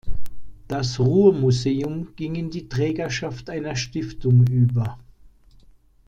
[0.67, 4.97] Das Ruhr Museum ging in die Trägerschaft einer Stiftung über.